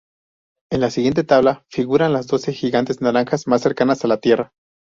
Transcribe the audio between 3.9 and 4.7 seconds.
a la Tierra.